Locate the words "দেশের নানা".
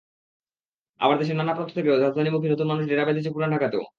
1.17-1.53